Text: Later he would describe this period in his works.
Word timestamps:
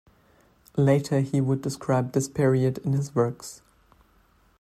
Later 0.77 1.19
he 1.19 1.39
would 1.41 1.61
describe 1.61 2.13
this 2.13 2.27
period 2.27 2.79
in 2.79 2.93
his 2.93 3.13
works. 3.13 3.61